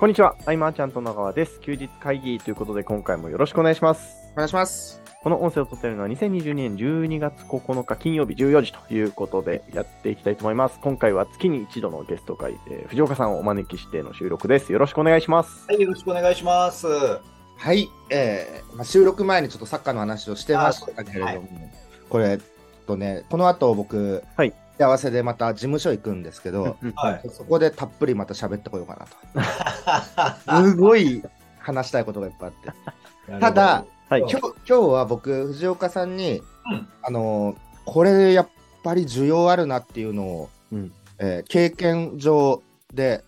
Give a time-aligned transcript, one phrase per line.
[0.00, 1.60] こんにちは、アイマーちゃんと野川です。
[1.60, 4.16] 休日会議ということで、今回もよろしくお願いします。
[4.32, 5.00] お願いします。
[5.22, 10.80] この音声を撮っているのは2022年12月9日金曜日14時ということでやっていきたいと思います。
[10.82, 14.72] 今回は月に一度のゲスト会、えー藤岡さんをお招きしての収録です。
[14.72, 15.64] よろしくお願いします。
[15.68, 16.88] はい、よろしくお願いします。
[16.88, 21.40] はい、えーまあ、収録前にちょっとサッカーの話をしてましたけれども、はい
[22.08, 22.40] これ、えっ
[22.86, 27.28] とね、この後僕、はい幸せでまた事務所行くんですけど、はい。
[27.30, 29.08] そこでたっぷりまた喋ってこようか
[30.46, 30.64] なと。
[30.70, 31.22] すごい
[31.58, 32.52] 話したいことがいっぱい
[33.28, 33.40] あって。
[33.40, 34.20] ただ、はい。
[34.20, 37.56] 今日今日は僕、藤岡さんに、うんあのー
[37.86, 38.48] これやっ
[38.82, 43.22] ぱり需要あるなっていうのを、うんえー経験上で、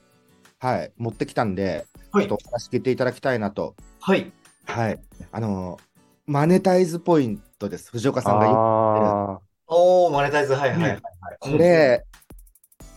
[0.58, 3.74] はい、持ってきたんで、はいちょっとお話聞いていただきたいなと。
[4.00, 4.32] はい。
[4.64, 4.98] はい。
[5.30, 5.80] あのー
[6.28, 7.90] マネタイズポイントです。
[7.92, 8.56] 藤岡さんが言う。
[8.56, 9.38] あ
[9.68, 10.90] おー、マネタイズ、はいはいはい。
[10.90, 11.00] はい。
[11.40, 12.04] これ、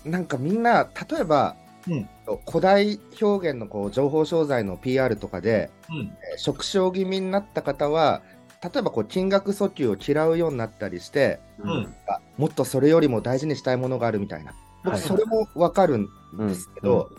[0.05, 1.55] なんかみんな、例えば、
[1.88, 2.09] うん。
[2.48, 6.06] 古代表現のこう情報商材の PR とかで、うん、うん。
[6.06, 8.22] えー縮小気味になった方は、
[8.61, 11.95] 例えばこう金額訴求を嫌うようになったりして、ーうん。
[12.08, 14.54] あもっとそれよりも大事にしたいものがあるみたいな。
[14.83, 15.02] 僕、はい。
[15.02, 17.09] それもわかるんうんですけど、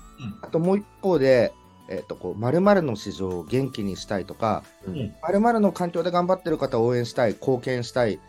[0.42, 1.52] あともう一方で、
[1.88, 5.14] えっ、と、こう、〇〇の市場を元気にしたいとか、うんうん。
[5.22, 8.20] 〇〇の環境で頑張ってる方を応援したい、貢献したい、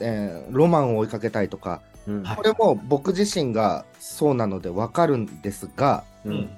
[0.00, 2.22] えーロマンを追いかけたいとか、うん。
[2.22, 2.36] はい。
[2.36, 6.36] これも僕自身がそうなのでわかるんですが、ううん。
[6.38, 6.50] ん。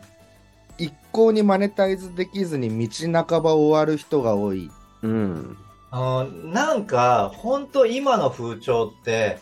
[0.79, 4.71] 一向にマネタイズできずに道半ば終わる人が多い。
[5.03, 5.57] うん。
[5.91, 9.39] あーなんか、本当今の風潮って、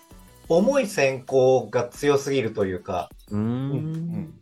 [0.49, 3.43] 重い先行が強すぎるというか、ううん。
[3.77, 4.35] ん。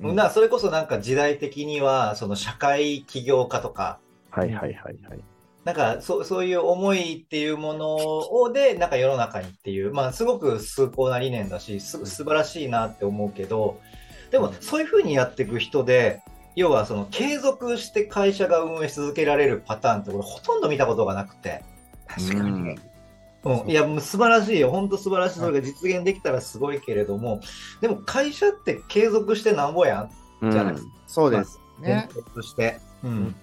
[0.00, 0.14] うん。
[0.14, 3.98] なそれこそなんか時代的には、その社会起業家とか、
[4.30, 5.20] はいはいはいはい。
[5.64, 13.80] なんかそそういう思いっていうものをで、なんか世の中にっていう、まあすごく崇高な理念だし、す素晴らしいなって思うけど、
[14.30, 16.20] でもそういうふうにやっていく人で、
[16.54, 21.64] 要はその継続して会社が運営し続けられるパターンって俺ほとんど見たことがなくて。
[22.06, 22.78] 確かに。
[23.44, 24.70] うん、いや、もう素晴らしいよ。
[24.70, 25.38] 本当素晴らしい。
[25.38, 27.40] それが実現できたらすごいけれども、
[27.80, 30.08] でも会社って継続してなんぼや
[30.42, 30.50] ん？
[30.50, 32.08] じゃないですそうですね。
[32.34, 32.80] として。
[33.02, 33.10] うん。
[33.10, 33.34] うん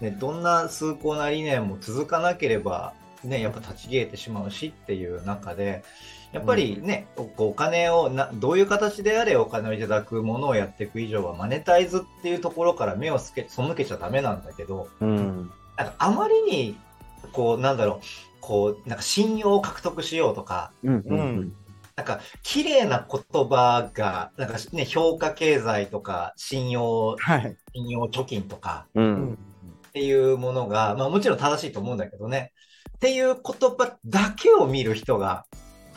[0.00, 2.94] ね、どんな崇高な理念も続かなければ、
[3.24, 5.82] ね、やっぱ立ち消えてしまうしっていう中で、
[6.32, 15.50] やっぱりね、こうお金をな、どういう形であれお金をいただくものをやっていく以上は、マネタイズっていうところから目をつけ、背けちゃダメなんだけど、うん。
[15.76, 16.76] なんかあまりに、
[17.32, 18.04] こう、なんだろう、
[18.40, 21.18] こう、なんか信用を獲得しようとか、うんううん。
[21.40, 21.52] ん
[21.96, 27.56] なんか綺麗な言葉が、なんかね、評価経済とか、信用、はい。
[27.74, 29.38] 信用貯金とか、ううんん
[29.88, 32.52] っていうものが、まあもちろん正しいと思うんだけどね。
[32.96, 35.46] っていう言葉だけを見る人が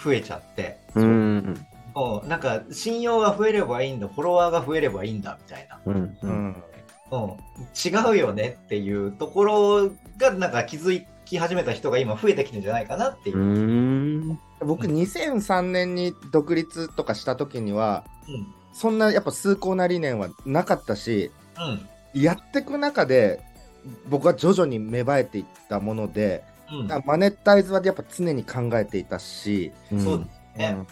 [0.04, 1.58] 増えちゃって、うん
[1.96, 5.80] うん、なんか信用が増えればいいんだ、フォロワーが増えればいいんだみたいな。
[5.86, 6.64] うんううんん
[7.12, 7.30] うん、
[7.76, 13.42] 違うよねっていうところがなんか気づき始めた人が今増えてきてるんじゃないかなっていうう。
[13.42, 18.48] ん僕、2003年に独立とかした時には、うん。
[18.74, 21.32] そんなやっぱ崇高な理念はなかったし、
[22.14, 22.22] うん。
[22.22, 23.42] やっていく中で、
[24.10, 27.04] 僕は徐々に芽生えていったもので、うん。
[27.06, 30.26] マネタイズはやっぱ常に考えていたし、そうで
[30.56, 30.76] すね。
[30.78, 30.88] うん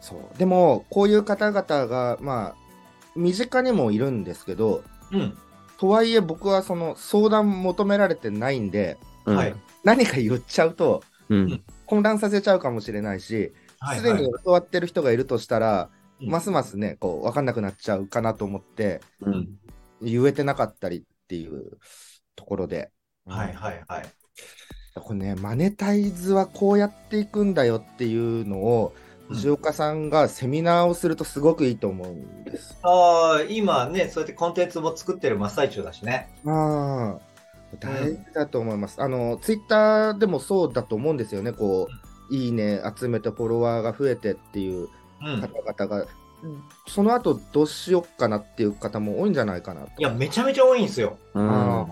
[0.00, 2.54] そうでも、こういう方々が、まあ、
[3.16, 5.34] 身近にもいるんですけど、うん。
[5.78, 8.98] とはいえ僕はその相談求められてないんで。
[9.82, 13.98] 何か言っちゃうとうん混乱させちゃうかもしれないし、はい。
[13.98, 15.88] すでに教わってる人がいるとしたら、
[16.20, 19.48] うんますますね、こう、わかんなくなっちゃうかなと思って、うん
[20.02, 21.78] 言えてなかったりっていう
[22.36, 22.90] ところで。
[23.26, 24.04] はいはいはい。
[24.94, 32.78] これね、マネタイズはこうやっていくんだよっていうのを、うん藤岡さんがセミナーをするとすごくいいと思うんです。
[32.82, 36.28] ああ、今ね、そうやってコンテンツも作ってる真っ最中だしね。
[36.44, 39.00] ああ、大事だと思います。
[39.02, 41.52] あの、ツイッターでもそうだと思うんですよね。
[41.52, 41.88] こ
[42.30, 44.88] う、いいね集めてフォロワーが増えてっていう
[45.22, 45.40] うん。
[45.40, 46.06] 方々が、
[46.86, 49.90] その後どうしよっかなっていう方も多いんじゃないかなと。
[49.98, 51.18] いや、めちゃめちゃ多いんですよ。
[51.34, 51.86] うんあ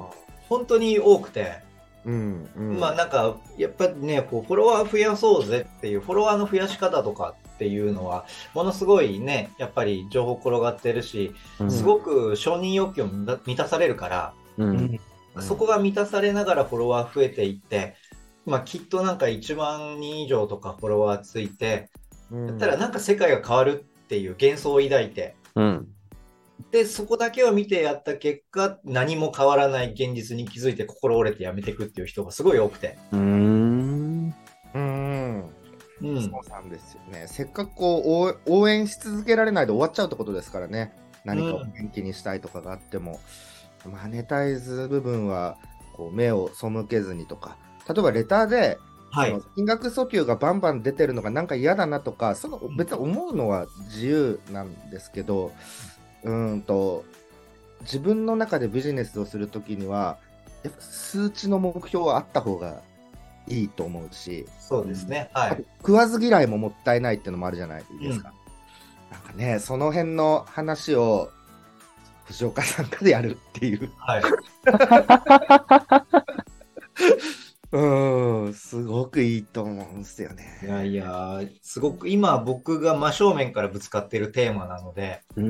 [0.48, 1.60] 本当に多くて。
[2.04, 2.80] うん、うん。
[2.80, 14.34] まあなんか、やっぱりね、こう、フォロワー増やそうぜっていう、フォロワーの増やし方とかっていうのは、ものすごいね、やっぱり情報転がってるし、うんすごく承認欲求も満たされるから、
[15.40, 17.94] そこが満たされながらフォロワー増えていって、
[18.44, 21.88] まあきっとなんか1万人以上とかフォロワーついて、
[22.30, 25.88] うん、だったらなんか世界が変わるっていう幻想を抱いて、うん
[26.70, 32.98] で、そこだけを見てやった結果、何も変わらない現実に気づいて心折れてやめていくっていう人がすごい多くて。
[33.10, 34.34] うーん
[34.74, 35.50] うん。
[36.02, 36.22] うん。
[36.22, 37.26] そうなんですよね。
[37.26, 40.94] せっかくこう応応援し続けられないで終わっちゃうってことですからね。
[41.24, 43.18] 何かを元気にしたいとかがあっても、
[43.84, 45.56] マネタイズ部分は
[45.94, 47.56] こう目を背けずにとか、
[47.88, 48.78] 例えばレターで、
[49.12, 49.42] はい。
[49.54, 55.52] 金額訴求がバンバン出てるのがなんか嫌だなとか、そのん別に思うのは自由なんですけど、
[56.24, 57.04] うーんと、
[57.82, 60.16] 自分の中でビジネスをするときには、
[60.62, 62.80] やっぱ数値の目標はあった方が
[63.48, 65.28] いいと思うし、そうですね。
[65.34, 65.62] はい。
[65.78, 68.32] 食わず嫌いももったいないっていうのもあるじゃないですか。
[69.10, 71.30] なんかね、その辺の話を
[72.24, 73.90] 藤岡さんかでやるっていう。
[73.98, 74.22] はい。
[77.72, 80.32] うーん、すごくいいと思うんですよ
[80.62, 80.66] いね。
[80.66, 85.44] やいや、すごく今僕が真正面からぶつかってるテーマなので、うん。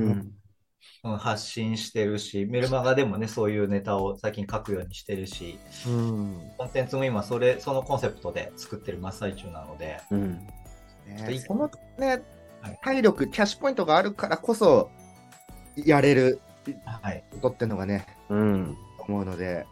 [1.05, 6.41] うん発信してるし、メルマガでもね、そういうネタを最近書くようにしてるし、うん。
[6.57, 10.47] コンテンツも今それ、そのコンセプトで作ってる真っ最中なので、うん。
[11.07, 12.23] ね、そのね
[12.61, 14.91] はい、体力、キャッシュポイントがあるからこそ、
[15.77, 16.41] やれる
[16.85, 17.25] はい。
[17.33, 18.77] ことってのがね、うん。
[18.99, 19.67] 思うので。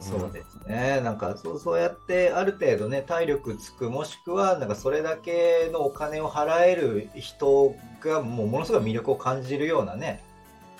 [0.00, 1.00] そうですね。
[1.02, 10.22] なんかそう、そうやってある程度ね、体力つく、もしくは、なんかそれだけのお金を払える人が、もうものすごい魅力を感じるようなね、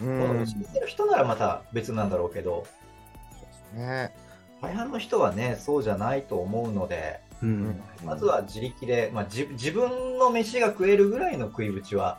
[0.00, 0.18] うん。
[0.18, 2.64] ものうんを知ってる人ならまた別なんだろうけど、
[3.74, 4.14] ね。
[4.62, 7.82] 大半の人はね、そうじゃないと思うので、うん。
[8.04, 12.18] まずは自力で、まあ、自自分の飯が食えるぐらいの食いぶちは、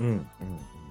[0.00, 0.06] うん。
[0.06, 0.26] うん。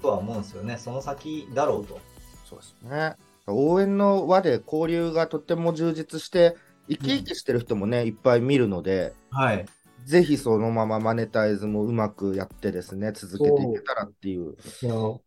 [0.01, 0.77] とは思うんですよね。
[0.77, 1.99] その先だろうと。
[2.45, 3.15] そうですね。
[3.47, 6.55] 応援の輪で交流がとても充実して、
[6.89, 9.65] 生き生きしてる人もね、いっぱい見るので、はい。
[10.05, 14.55] ぜひそのままマネタイズもうまくやってですね、続けていけたらっていう。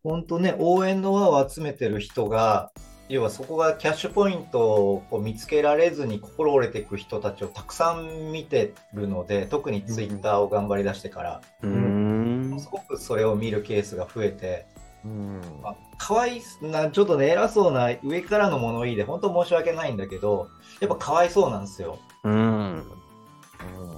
[0.03, 2.71] 本当ね、応援の輪を集めてる人が、
[3.07, 12.57] 要はそこがキャッシュポイントを見つけられずに心折れていく人たちをたくさん見てるので、特にツイッターを頑張り出してから、うん。
[12.59, 14.65] すごくそれを見るケースが増えて、
[15.05, 15.41] うん。
[15.61, 20.49] まあ、かわいな、ちょっとね、偉そうな上からの物言いで、本当申し訳ないんだけど、
[20.79, 21.99] やっぱかわいそうなんですよ。
[22.23, 22.83] うん。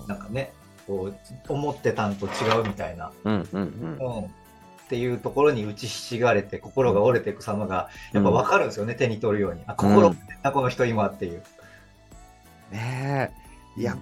[0.08, 0.54] なんかね、
[0.86, 3.14] こう、思ってたんと違うみたいな。
[3.24, 3.48] うん。
[3.54, 3.98] うん。
[4.02, 4.24] うん。
[4.26, 4.28] っ
[4.90, 9.62] ていうところに打ちひしがれて、心が折れていく様が、やっぱ分かるんですよね、手に取るように。
[9.66, 11.42] あ、心折れてんな、この人今っていう。
[12.74, 13.32] ね
[13.78, 13.80] え。
[13.80, 13.98] いや、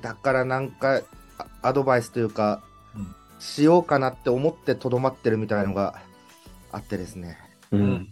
[0.00, 1.02] だからなんか、
[1.38, 2.62] あアドバイスというか、
[2.96, 6.00] うんしようかなって思ってとどまってるみたいのが
[6.72, 7.43] あってですね。
[7.74, 8.08] うん。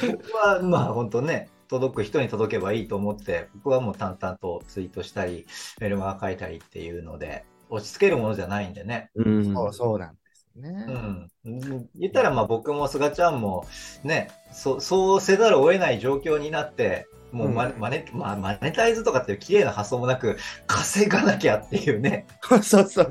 [0.00, 5.46] 僕は、まあ本当ね、届く人に届けばいいと思って、僕はもう淡々とツイートしたり、
[5.80, 9.10] メルマガ書いたりっていうので、押し付けるものじゃないんでね。
[9.14, 9.54] うん。
[9.54, 10.16] そうそうなん
[10.56, 10.86] ね。
[10.88, 11.30] うん。
[11.44, 13.66] うん言ったら、まあ僕も菅ちゃんも、
[14.04, 17.88] ね、そそうせざるを得ない状況になって、もうマ,、うんま
[18.32, 23.10] あ、マネタイズとかっていう綺麗な発想もなく、稼がなきゃっていうね、 そうそうそう。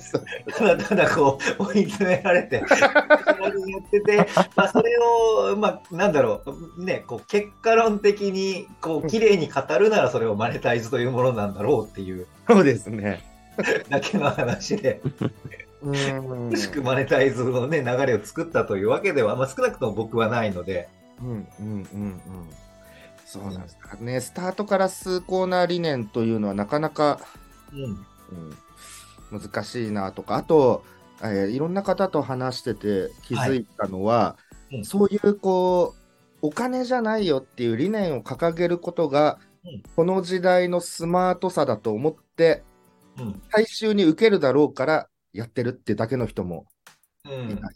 [0.53, 2.67] ただただこう 追い詰められて、やっ
[3.89, 6.43] てて、まあ、それを、まあ、なんだろ
[6.77, 13.23] う、ね、こう結果論的にこう綺麗に語るならそれをマネタイズというものなんだろうっていうそうですね。
[13.89, 15.01] だけの話で、
[15.81, 16.49] うん。
[16.49, 20.89] もしくマネタイズの、ね、流れを作ったというわけでは、まあ、少なくとも僕はないので、
[21.21, 22.21] うんうんうんうん。
[23.25, 23.77] そうなんです。
[23.77, 24.19] かね。
[24.21, 27.19] スタートから崇高な理念というのはなかなか、
[27.73, 28.05] うん。
[29.31, 30.83] うん、難しいなとか、あと、
[31.21, 34.37] えーいろんな方と話してて気づいたのは、
[34.71, 34.85] うん。
[34.85, 35.95] そういうこ
[36.41, 39.83] う、お金じゃないよっていう理念を掲げることが、うん。
[39.95, 42.63] この時代のスマートさだと思って、
[43.19, 43.41] うん。
[43.51, 46.65] 大衆に受けるだろうからやってるってだけの人も
[47.25, 47.75] うんいない。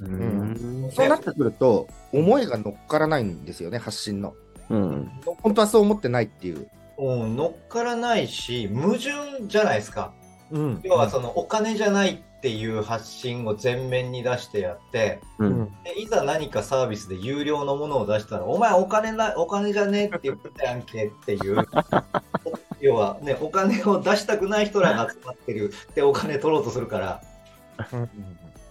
[0.00, 0.90] うん。
[0.92, 4.34] そうなってくると、思いが乗っからないんですよね、発信の。
[4.68, 5.10] うん。
[5.42, 6.68] 本当はそう思ってないっていう。
[6.98, 10.12] うん乗っからないし、矛盾じゃないですか。
[10.50, 15.72] うん要はそのお金じゃないっていう発信を前面に出してやって、うん。
[15.84, 21.56] でいざ何かサービスで有料のものを出したら、お前お金な、お金じゃねえって言ったやんけっていう。
[22.80, 27.22] 要はね、お金を出したくない人らが集まってるでお金取ろうとするから、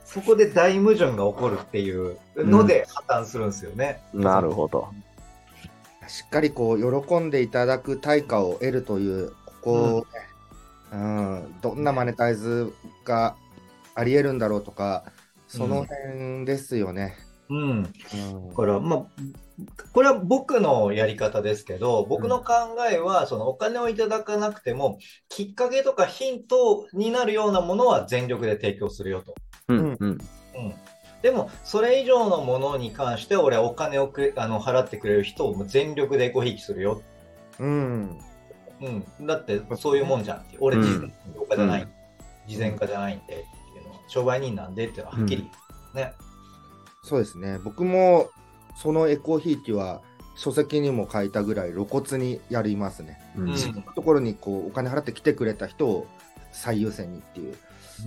[0.05, 4.01] そこで大矛盾が起こるっていうので破綻するんですよね。
[4.13, 4.89] なるほど。
[6.07, 10.05] しっかりこう喜んでいただく対価を得るという、ここをね、
[10.91, 12.73] うんどんなマネタイズ
[13.05, 13.35] が
[13.93, 15.03] ありえるんだろうとか、
[15.47, 17.15] その辺ですよね。
[17.19, 17.28] うん。
[17.49, 17.89] うんだ
[18.55, 19.05] から、まあ、
[19.91, 22.53] これは僕のやり方ですけど、僕の考
[22.91, 29.35] えは、そのお金をいただかなくても、きっかけとかヒントになるようなものは全力で提供するよと。
[29.67, 29.97] うん。
[29.99, 30.09] うん。
[30.09, 30.17] うん。
[31.21, 37.01] でも、それ以上のものに関して、俺はお金をくれあの払ってくれる人をもう全力でごひいきするよ。
[37.59, 38.19] うん。
[38.81, 39.25] うん。
[39.25, 40.57] だって、そういうもんじゃんって。
[40.59, 41.11] 俺、うん事前
[41.49, 41.87] 家じゃない。
[42.47, 45.49] 事前家じゃないんでっていうのは、商売人なんでっていうのははっきり
[45.93, 46.13] 言うね。
[47.01, 47.59] そうですね。
[47.63, 48.29] 僕も
[48.75, 50.01] そのエコーひいきは
[50.35, 53.19] 書籍にも書いたぐらい露骨にやりますね。
[53.37, 56.07] うんところにこうお金払って来てくれた人を
[56.51, 57.55] 最優先にっていう。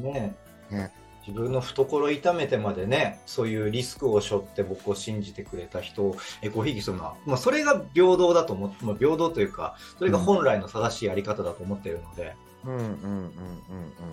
[0.01, 0.35] ね
[0.71, 0.93] ね
[1.27, 12.35] 自分の懐痛めてまでね、そういうリスクを背負って僕を信じてくれた人をエコひいきするのは、まあ、それが平等だと思って、まあ、平等というか、それが本来の正しいやり方だと思ってるので、
[12.65, 13.23] うんうんうんうん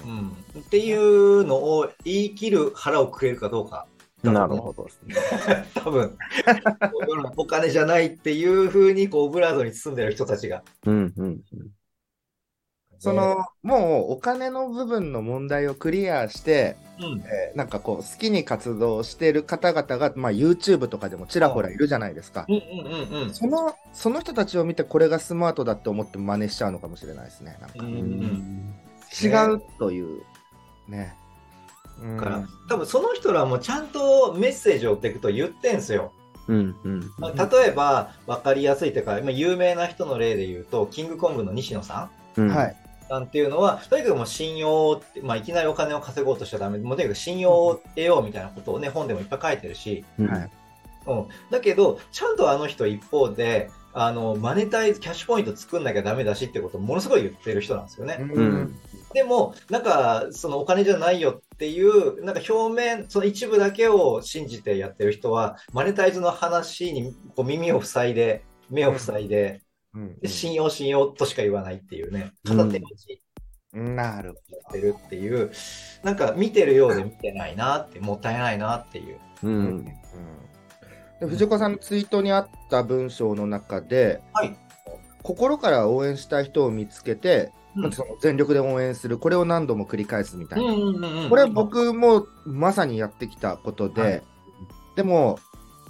[0.05, 3.88] うんっていうのを言い切る腹をくれるかどうか。
[4.24, 5.16] なるほどですね。
[5.76, 6.18] 多分、
[7.38, 10.64] お金じゃないっていうふうにこうオブラートに包んでる人たちが。
[10.86, 11.42] うんうんうん。
[13.02, 22.46] そのもうお金の部分の問題をクリアして、うん、えーなんかこう好きに活動してる方々が、まあ、YouTube とかでもちらほらいるじゃないですか。
[22.50, 23.34] うんうんうんうん。
[23.34, 27.58] そのその人たちを見てこれがスマートだって思って真似しちゃうのかもしれないですね。
[27.62, 28.76] なんかうんうん
[29.24, 30.22] 違うという
[30.90, 31.16] ね。
[32.01, 36.12] うんだから、多分その人らもちゃんとメッセージを追っていくと言ってんすよ。
[36.48, 42.50] うんうんまあ例えば、分かりやすいというか、まあ、有名な人の例で言うと、キングコングの西野さんうん。
[42.50, 42.75] はい。
[43.10, 46.77] さんっていうのは、とにかくもう信用って、まあ、いきなりお金を稼ごうとしちゃダメ。
[46.77, 50.51] もうとにかく信用を得ようみたいなことをね、本でもいっぱい書いてるし、うんはい
[51.08, 51.27] うん。
[51.50, 58.18] だけど、ちゃんとあの人一方で、あの、マネタイズ、キャッシュポイント作んなきゃダメだしってことをものすごい言ってる人なんですよね。
[58.20, 58.79] うん
[59.13, 69.62] でも、なんか、そのお金じゃないよっていう、なんか表面、その一部だけを信じてやってる人は、マネタイズの話にこう耳を塞いで、目を塞いで、
[69.96, 70.20] うん。
[70.20, 73.22] で信用信用としか言わないっていうね、うん片手落ち
[73.74, 73.96] うん。
[73.96, 75.51] なるやってるっていう、
[76.04, 79.18] なんか見てるようで見てないなって、もったいないなっていう。
[79.44, 79.63] ううん。
[79.78, 79.86] ん。
[81.20, 84.56] で藤岡さんのツイートにあった文章の中で、はい。
[85.24, 87.59] 心から応援したい人を見つけて、うん
[87.91, 91.29] その全力で応援する、これを何度も繰り返すみたいな。
[91.29, 94.24] これ僕もまさにやってきたことで、はい
[94.95, 95.39] でも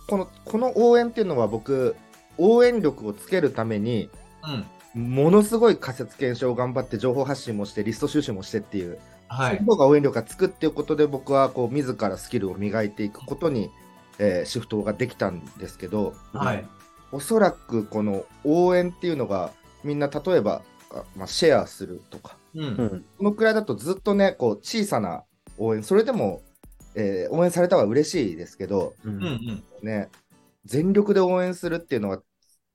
[0.08, 1.96] このこの応援っていうのは僕
[2.38, 4.10] 応援力をつけるために
[4.43, 4.65] うん。
[4.96, 9.63] ものすごい仮説検証を頑張って情報発信もしてリスト収集もしてっていう、はいそ。
[9.63, 13.72] の方が応援力がつくっていうことで僕はこう自らスキルを磨いていくことに、
[14.17, 16.65] えーシフトができたんですけどはい。
[17.12, 19.51] おそらくこの応援っていうのが
[19.84, 22.62] みんな例えば、あまあ、シェアするとかう。
[22.62, 23.05] うんん。
[23.17, 25.24] このくらいだとずっとね、こう小さな
[25.58, 26.41] 応援、それでも、
[26.96, 29.10] えー応援されたは嬉しいですけど、う。
[29.10, 29.63] うんんうん。
[29.81, 30.10] ね、
[30.65, 32.22] 全力で応援するっていうのは、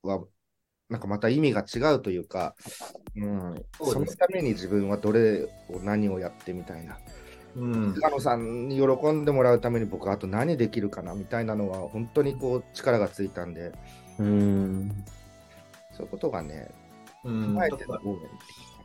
[0.02, 0.24] は
[0.88, 2.54] なんかまた意味が違うというか、
[3.16, 6.98] うん、そうですそのために自分はどれを何をやってみたいな。
[7.56, 7.94] うん。
[7.94, 13.72] 菅野さんに喜んでもらうために僕はあと何できるかなみたいなのは本当にこう力がついたんで、
[14.18, 15.04] うん。
[15.92, 16.70] そういうことがね、
[17.24, 17.68] うん踏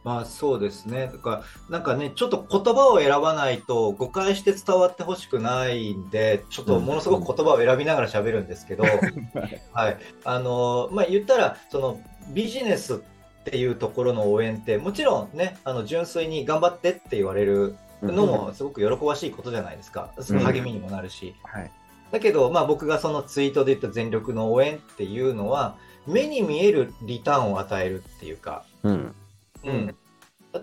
[0.04, 1.10] まあそうですね。
[1.12, 8.84] だから、なんかね、ちょっと言葉を選ばないと誤解して伝わってほしくないんで、ちょっとものすごく言葉を選びながら喋るんですけど、
[9.74, 9.98] はい。
[10.24, 12.98] あの、まあ言ったら、そのビジネスっ
[13.44, 20.12] ていうところの応援って、もちろんね、あの、純粋に頑張ってって言われるのもすごく喜ばしいことじゃないですか。
[20.20, 21.36] その励みにもなるし。
[21.44, 21.72] はい。
[22.12, 29.16] だけど、まあ僕がそのツイートで言った全力の応援っていうのは、目に見えるリターンを与えるっていうか、うん。
[29.64, 29.96] うん、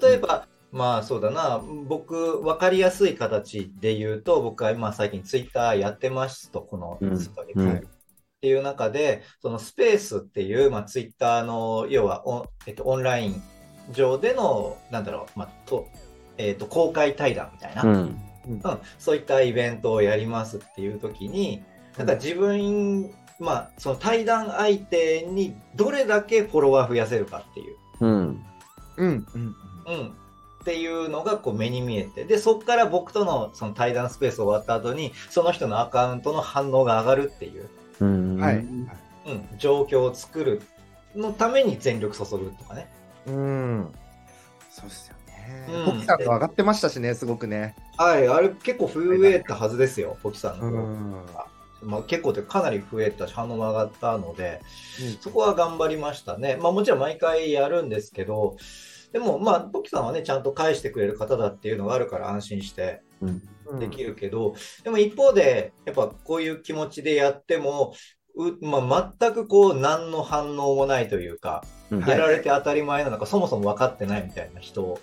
[0.00, 7.18] 例えば、まあそうだな、僕、分かりやすい形で言うと、僕は今最近ツイッターやってますと、このうん。
[7.18, 7.76] 数ヶ月うん。
[7.76, 7.80] っ
[8.40, 13.42] ていう中で、そのスペースっていう、まあツイッターの、要はオン,、えっと、オンライン
[13.92, 15.86] 上での、なんだろう、まあ、と、
[16.38, 18.20] えっと、公開対談みたいな、うん。
[18.48, 18.62] うん、
[18.98, 21.62] そういったイベントをやりますっていう時に、
[21.96, 27.76] なんか自分、まあ、その対談相手にどれだけフォロワー増やせるかっていう。
[28.00, 28.44] うん。
[28.96, 29.26] うん。
[29.34, 29.56] うん。
[29.86, 30.08] うん。
[30.08, 32.24] っていうのがこう目に見えて。
[32.24, 37.68] で、そこから僕とのその対談スペース終わった後に、その人のアカウントの反応が上がるっていう、
[38.00, 38.40] うん。
[38.40, 38.56] はい。
[38.56, 40.62] うん、状況を作る
[41.14, 42.88] のために全力注ぐとかね。
[43.26, 43.92] うん。
[44.70, 45.15] そうですよね。
[45.15, 45.15] うん
[45.84, 47.74] ポキさんの上がってましたしね、すごくね。
[47.96, 50.76] はい、あれ結構増えたはずですよ、ポキさんの方。
[50.78, 51.26] ん。
[51.82, 54.60] まあ、結構というかかなり増えたし、反応も上がったので、
[55.20, 56.56] そこは頑張りましたね。
[56.60, 58.56] まあもちろん毎回やるんですけど、
[59.12, 63.26] でもまあ、ポキさんはね、ちゃんと返してくれる方だっていうのがあるから安心してう
[63.74, 63.78] ん。
[63.78, 67.94] できるけど、でも一方で、やっぱこういう気持ちでやっても、
[68.36, 75.02] うまあ、全くこう何の反応もないというか、うんはいやられて当たり前なのか、そもそも分かってないみたいな人はい。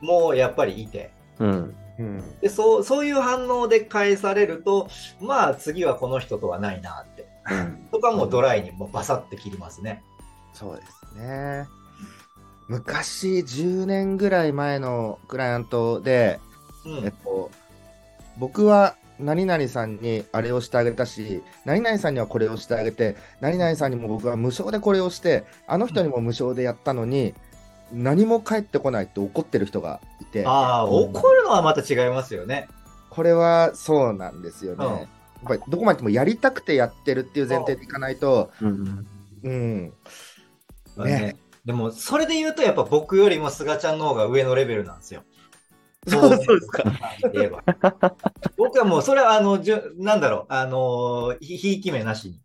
[0.00, 1.76] もやっぱりいて、うん。
[1.98, 2.38] うん。
[2.40, 4.88] でそうそういう反応で返されると、
[5.20, 7.26] まあ次はこの人とはないなって。
[7.50, 7.88] うん。
[7.90, 10.02] とかもうドライにもうバサって切りますね。
[10.52, 11.66] そうですね。
[12.68, 16.40] 昔、10年ぐらい前のクライアントで、
[16.84, 17.04] うん。
[17.04, 17.50] えっと、
[18.38, 27.34] 僕は何々さんにあれをしてあげたし、何々さんにはこれをしてあげて、何々さんにも僕は無償でこれをして、あの人にも無償でやったのに、
[27.92, 32.68] 何も返ってこないって怒ってる人がいて、ああ、怒るのはまた違いますよね。
[33.10, 34.84] これはそうなんですよね。
[34.84, 39.06] うんやっぱりどこまでもやりたくてやってるっていう前提でいかないと、うん
[39.44, 39.92] うん、
[40.96, 45.24] まあねでも、それで言うと、やっぱ僕よりも菅ちゃんの方が上のレベルなんですよ。
[46.06, 46.84] そ うそうですか。
[47.34, 47.64] 言えば
[48.56, 52.40] 僕はもう、それは、あの、じゅなんだろう、あの、ひひいき目なしに。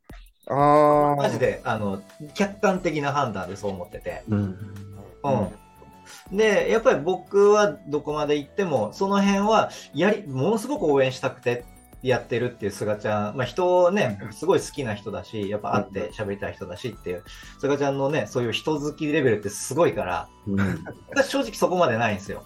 [0.48, 2.02] あマジで、あの、
[2.34, 4.24] 客観的な判断でそう思ってて。
[4.28, 4.91] うん
[5.24, 6.38] うん。
[6.38, 11.66] で、やっぱり僕はどこまで行っても、その辺は、やり、ものすごく応援したくて
[12.02, 17.24] やってるっていう菅ちゃん、まあ人をね、すごい好きな人だし、やっぱ会って喋りたい人だしっていう、
[17.60, 20.84] 菅ちゃんのね、そういう人好きレベルってすごいから、うん。
[21.10, 22.44] 私正直そこまでないんですよ、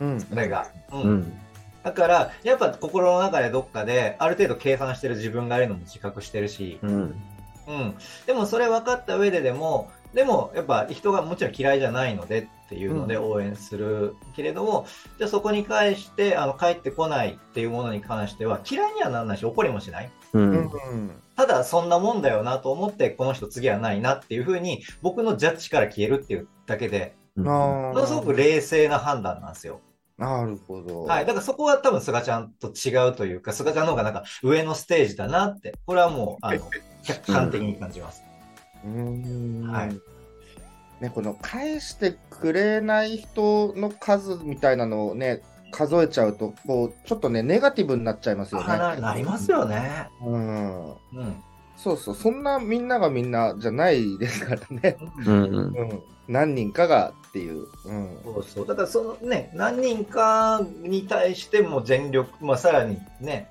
[0.00, 0.68] うん、それが。
[0.92, 1.02] うん。
[1.02, 1.38] うん。
[1.82, 7.22] だから、やっぱ心の中でどっかで、ある程度計算してる自分がいるのも自覚してるし、うん。
[7.68, 7.94] うん。
[8.26, 14.86] でもそれ分かった上ででも、でもやっぱ人がもちろん嫌いじゃないのでっていうのでう応援するけれども、
[15.18, 20.10] じゃあそこに対してあの帰ってこないっていうものに関しては嫌いにはならないし怒りもしない。
[20.32, 20.70] ううんん
[21.36, 29.80] ただそんなもんだよなと思ってこの人次はないなっていうふうに僕のジャッジから消えるっていうだけで、あものすごくー冷静な判断なんですよ。
[30.20, 31.04] なるほど。
[31.04, 31.26] はい。
[31.26, 36.60] だからそこは多分菅ちゃんと違うというか、菅ちゃんの方がなんか上のステージだなって、これはもうあの
[37.02, 38.22] 客観的に感じます。
[38.26, 40.00] うーんはい
[41.00, 49.00] ね、この返してくれない人の数みたいなのをね、数えちゃうと、こうちょっとね、ネガティブになっちゃいますよあなね。
[49.00, 50.08] なりますよね。
[50.22, 50.96] うん、うん。
[51.76, 54.98] そうそう、そんなみんながみんなじゃないですからね。
[55.26, 57.66] うんうん、何人かがっていう。
[57.86, 58.66] うんそうそう。
[58.66, 63.48] だからそのね、何人かに対しても全力、まあさらにね、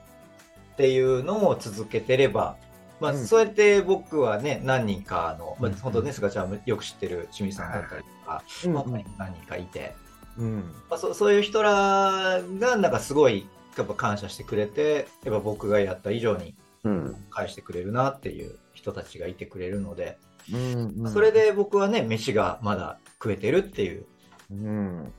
[0.74, 2.58] っていうのを続けてれば、
[3.00, 3.26] まあ、うん。
[3.26, 8.74] そうやって僕はね、何人かの、まあうん、本当ね、菅ちゃんもよく知ってる清水さんだったりとか、うん。
[8.74, 8.84] まあ
[9.18, 9.96] 何人かいて、
[10.38, 10.74] うん。
[10.90, 17.16] まあ、そそういう人らがなんかすごいやっぱ感謝してくれて、やっぱ僕がやった以上にうん。
[17.30, 20.18] 返してくれるなっていう人たちがいてくれるので、
[20.52, 20.94] うん。
[21.06, 21.14] うん。
[21.14, 24.06] それで僕はね、飯がまだ食えてるっていう。
[24.52, 25.14] うん、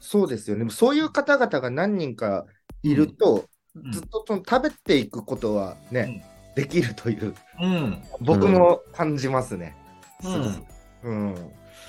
[0.00, 0.68] そうですよね。
[0.70, 2.44] そういう方々が何人か
[2.82, 3.44] いると、
[3.90, 8.02] ずっとその食べていくことはね、できるという、うん。
[8.20, 9.76] 僕も感じますね。
[10.22, 10.66] うん。
[11.02, 11.34] うん。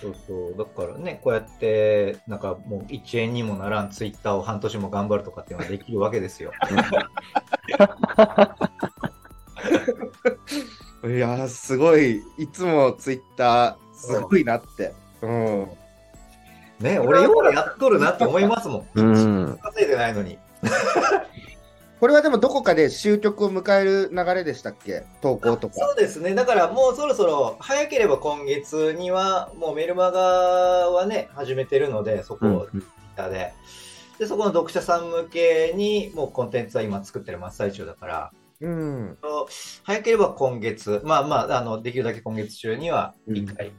[0.01, 0.57] そうそう。
[0.57, 6.51] だからね、こうやって、なんかもう1円にもならんツイッターを半年も頑張るとかっていうのができるわけですよ。
[11.03, 14.93] いやー、すごい、いつもツイッター、すごいなって。
[15.21, 15.67] うん。
[16.79, 18.87] ね、俺ようやっとるなって思いますもん。
[18.95, 20.37] うん 稼いでないのに。
[22.05, 25.05] これはでもどこかで終局を迎える流れでしたっけ？
[25.21, 25.73] 投稿とか。
[25.73, 26.35] そうですね。
[26.35, 32.83] だからもうそろそろ、早ければ今月には、もうメルマガはね、始めてるので、そこをツイッ
[33.15, 33.53] ターで。
[34.19, 39.17] で、そこの読者さん向けに、もうコンテンツは今作ってる真っ最中だから、うん。
[39.81, 43.71] 早ければ今月、まあまあ、あの、できるだけ今月中には一回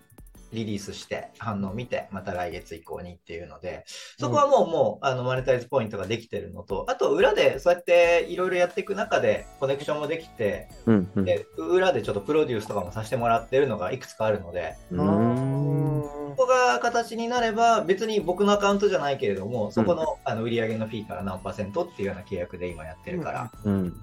[0.56, 3.84] リリースして、反応を見て、また来月以降にっていうので、
[4.18, 11.24] そこはもう、もう、あの、マネタイズポイントができてるのと、あと裏でそうやっていろいろやっていく中で、コネクションもできて、うんうん。
[11.24, 16.02] で、裏でちょっとプロデュースとかもさせてもらってるのがいくつかあるので、うん。
[16.36, 23.94] ここが形になれば、別に僕のアカウントじゃないけれども、そこの,、あの売上のフィーから何パーセントっていうような契約で今やってるから、うん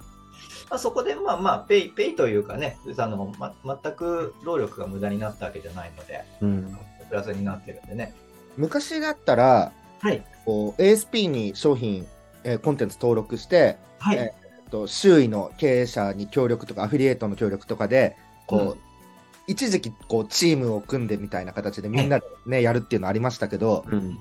[0.69, 6.77] まあ、そこでまあまあペイ、ペイというかね、あのま、全く労力が無駄になったわけじゃないので、うん
[7.09, 8.15] プラスになってるんでね。
[8.57, 10.23] 昔だったら、はい。
[10.45, 12.07] こう ASP に商品、
[12.43, 14.17] えーコンテンツ登録して、はい。
[14.17, 18.15] ええっと周囲の経営者に協力とか、アフィリエイトの協力とかで、
[18.47, 18.79] こう、うん
[19.45, 24.17] 一時期こうチームを組んでみたいな形でみんなで、ねやるっていうのありましたけど、うん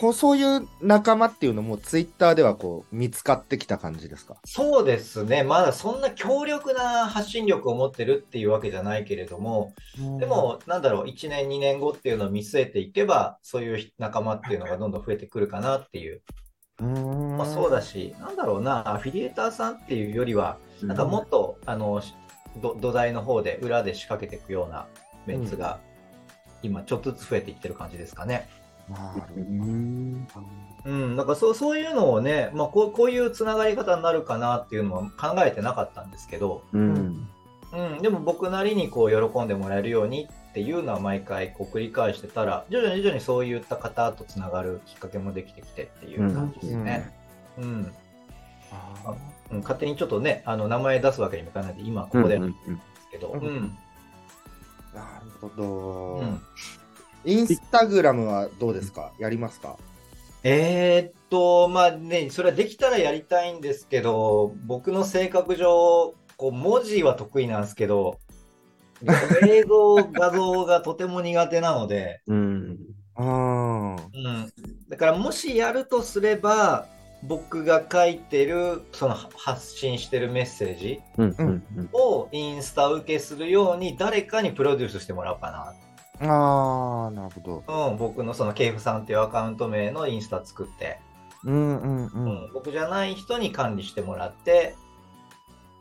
[0.00, 4.36] こうそういう仲間っていうのもツイッターではこう見つかってきた感じですか？
[4.46, 5.42] そうですね。
[5.42, 9.74] まだそんな強力な発信力を持ってるっていうわけじゃないけれども、
[10.18, 16.22] で、も、なんだろう、1年、2年後っていうのを見据えていけば、そういう仲間っていうのがどんどん増えてくるかなっていう。
[16.80, 22.00] うんまあ、そうだし、なんだろうな、アフィリエーターさんっていうよりは、なんかもっと、あの、
[22.62, 24.86] ど土台の方で、裏で仕掛けていくような
[25.26, 25.78] メンツが、
[26.62, 28.48] 今ちょっとずつ増えていってる感じですかね。
[29.36, 30.26] うん
[30.84, 37.28] うん、だからそうそういうのをね、まあ、こうこういうつながり方になるかなっていうのは考えてなかったんですけど、うん。
[37.72, 47.14] うん、でも僕なりにこう喜んでもらえるようにっていうのは毎回こう繰り返してたら徐々に徐々にそういった方とつながるきっかけもできてきてっていう感じですね。
[47.58, 47.92] うん。
[48.72, 49.14] あ
[49.52, 53.50] うん、勝手にちょっとね、あの名前出すわけにもいかないんで、今ここでやるんですけど、なる
[55.40, 56.40] ほど、うん
[57.24, 59.12] インスタグラムはどうですか？
[59.18, 59.76] やりますか？
[60.42, 68.18] えーっと、まあね、それはできたらやりたいんですけど、僕の性格上、こう文字は得意なんですけど、
[69.46, 72.78] 映像、画像がとても苦手なので、 うん。
[73.16, 74.52] ああうん、
[74.88, 76.86] だからもしやるとすれば、
[77.22, 81.34] 僕が書いてる、その発信してるメッセージうん。
[81.38, 81.62] うん。
[81.76, 81.88] うん。
[81.92, 85.74] をインスタ受けするように誰かにプロデュースしてもらおうかな。
[86.20, 91.00] ああなるほどうん、僕のそのケイフさんっていうアカウント名のインスタ作って、
[91.44, 94.74] うんうんううんん、僕じゃない人に管理してもらって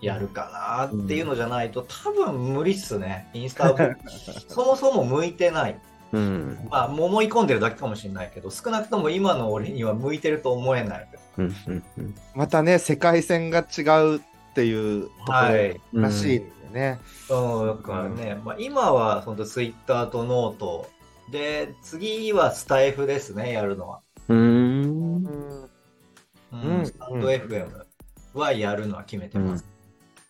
[0.01, 0.49] やるか
[0.93, 3.29] なっていうのじゃないと、多分無理っすね。
[3.33, 3.75] インスタ
[4.47, 5.79] そもそも向いてない。
[6.13, 6.67] うん。
[6.71, 11.07] まあ、思い込んでるだけかもしれないけど、少なくとも今の俺には向いてると思えない。
[11.37, 11.55] うん。
[11.67, 11.83] うん。
[11.97, 12.15] うん。
[12.33, 14.19] またね世界線が違うっ
[14.55, 15.79] ていうとこはい。
[15.93, 20.87] ろらしいよね、うん、だからね、まあ、今は本当ツイッターとノート。
[21.31, 24.01] で、次はスタイフですね、やるのは。
[24.29, 24.37] うん。
[24.37, 25.25] うん。
[25.25, 26.79] うん。
[26.79, 26.85] うん。
[26.85, 27.85] スタンド FM
[28.33, 29.65] はやるのは決めてます。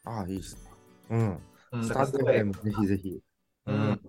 [0.03, 0.61] ああいいですね。
[1.11, 1.39] うん。
[1.71, 3.19] うん、スタンド FM ぜひぜひ。
[3.67, 4.01] うん。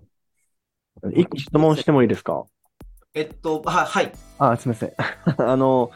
[1.13, 2.45] 一個質問してもいいですか？
[3.13, 4.11] えっと、ははい。
[4.37, 4.93] あ、すみません。
[5.49, 5.91] あの、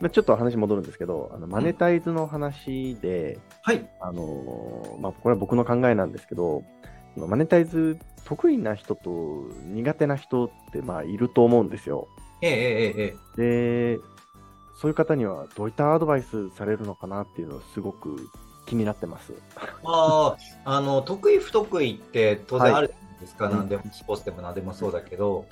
[0.00, 3.88] まあちょっと話戻るんですけど、あのマネタイズの話で、はい。
[4.00, 6.62] あの、まあ、これは僕の考えなんですけど、
[7.16, 12.08] マネタイズ得意な人と苦手な人って、まあ、いると思うんですよ。
[12.42, 13.96] ええええええ。
[13.96, 14.00] で、
[14.80, 18.28] そういう方にはどういったアドバイスされるのかなっていうのをすごく
[18.66, 19.32] 気になってます。
[19.84, 23.46] ああ、あの、得意不得意って当然あるじゃないですか。
[23.46, 25.46] はい何でも、スポーツでも何でもそうだけど、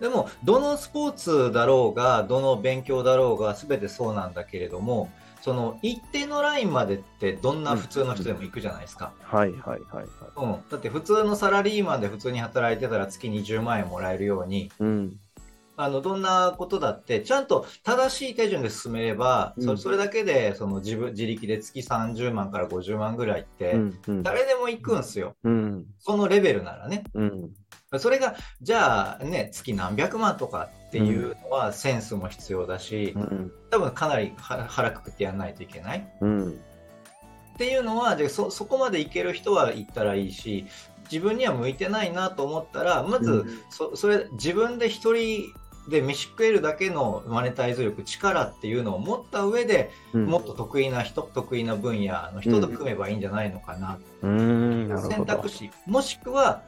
[0.00, 5.10] でも、どのスポーツだろうが、どの勉強だろうが、全てそうなんだけれども、
[5.44, 9.12] その一定のラインまでってどんな普通の人でも行くじゃないですか。
[9.20, 10.06] はいはいはいはい。
[10.36, 10.52] うん。
[10.70, 15.18] だって普通のサラリーマンで普通に働いてたら月に10万円もらえるように、うん。
[15.76, 23.76] あの、どんなことだって、ちゃんと正しい手順で進めれば、うんそれだけで、その自分、自力で月30万から50万ぐらいって。
[24.22, 25.34] 誰でも行くんすよ。
[25.42, 25.86] うん。
[25.98, 27.04] そのレベルならね。
[27.12, 27.50] うん。
[27.98, 33.52] それが、じゃあね、月何百万とかっていうのはセンスも必要だしう、ん。
[33.70, 36.08] 多分かなりは腹くくってやらないといけない。
[36.20, 36.50] うん。
[37.54, 40.66] っていうのは、でそ、そこまでいける人は行ったらいいし、
[41.10, 45.52] 自分には向いてないなと思ったら、まず、うんそそれ、自分で一人
[45.88, 50.26] で飯食えるだけのマネタイズ力、力っていうのを持った上で、うん。
[50.26, 55.02] もっと得意な人、得意な分野の人と組めばいいんじゃないのかなうん。
[55.08, 55.48] 選択。
[55.48, 56.62] 肢もしくは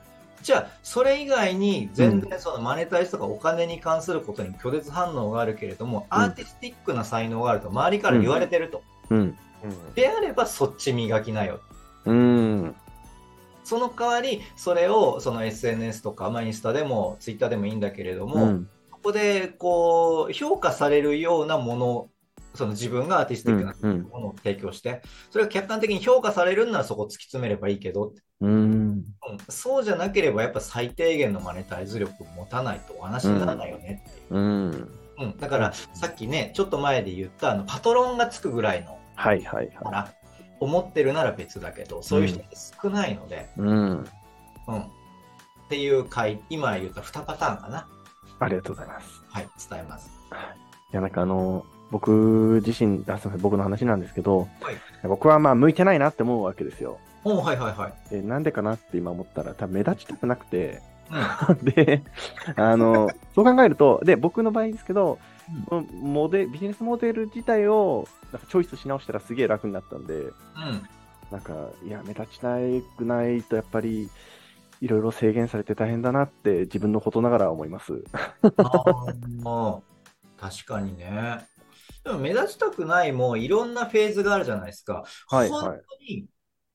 [0.47, 9.37] じゃあそれ以外に全然そのマネタイズとかお金に関することに拒絶反応があるけれども、うんアーティスティックな才能があると周りから言われてると、うん。
[9.97, 11.59] であればそっち磨きなよ
[12.05, 12.77] うん。
[13.65, 18.69] その代わりそれをその SNS とか、まあ、インスタでもツイッターでもいいんだけれども、うん。
[18.93, 22.09] ここでこう評価されるようなもの
[22.57, 24.03] その自分がアーティスティックなうん。
[24.03, 28.51] ものを提供して、それが客観的に評価されるんならそこ突き詰めればいいけどうん。
[28.51, 29.05] うん
[29.49, 34.71] そうじゃなければやっぱ最低限のマネタイズ力を持たないとお話にならないよねっていう、うん。
[35.19, 40.13] うんだからさっきねちょっと前で言ったあのパトロンがつくぐらいのはいはいはから
[40.61, 43.61] 思ってるなら別だけどそういう人って少ないので、い。
[43.61, 43.71] うん。
[44.69, 44.81] うん
[45.67, 47.89] っていう回今言った2パターンかな
[48.39, 49.23] ありがとうございます。
[49.29, 50.11] はい伝えます
[50.93, 56.99] いや、なんかあの、僕自身、あすみません、僕の話なんですけど、はい僕はまあ向いてないなって思うわけですよ。
[57.23, 60.83] おはいはいはい、でなんでかなって今思ったら、多分目立ちたくなくて、
[61.49, 62.03] うん で、
[62.57, 65.19] あの、そう考えると、で、僕の場合ですけど、
[65.67, 70.33] このモデビジネスモデル自体をなんかチョイスし直したらすげえ楽になったんで、うん
[71.31, 72.57] なんか、いや、目立ちた
[72.97, 74.09] くないと、やっぱり、
[74.81, 78.05] いろいろ制限されて大変だなって自分のことながら思います。
[78.43, 79.81] あー
[80.39, 81.47] 確かにね。
[82.07, 85.05] でも目立ちたくないもいろんなフェーズがあるじゃないですか。
[85.29, 85.73] はい本当
[86.09, 86.27] に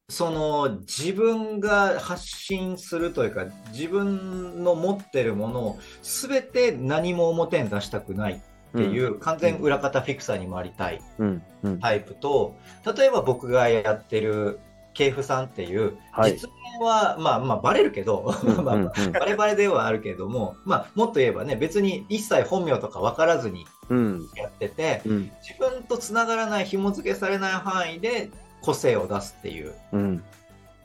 [0.09, 8.39] その自分が発信するというか自分の持ってるものを全て何も表に出したくないっ
[8.73, 12.57] ていう完全裏方フィクサーに回りたいうん、うん、タイプと
[12.97, 14.59] 例えば僕がやってる
[14.93, 16.33] 系譜さんっていうはい。
[16.33, 23.80] 実名はまあまあバレるけど、うん、まあうん、うんバレバレではあるけれども、まあ、もっと言えばね、別に一切本名とか分からずにうん、
[24.35, 28.29] やってて、うん、自分とつながらない、紐付けされない範囲で
[28.61, 29.73] 個性を出すっていう。
[29.91, 30.23] うん、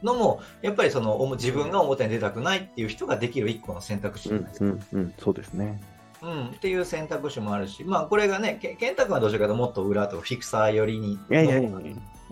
[0.02, 4.64] のも、やっぱりそのおも自分が表に出たくないっていう人ができる一個の選択肢うんじゃないです、か。
[4.92, 5.80] うん、うん、そうですね。
[6.22, 11.70] うん、っていう選択肢もあるし、まあ、これがね、け健太君はどちらかというともっと裏とフィクサー寄りに、いやいやいや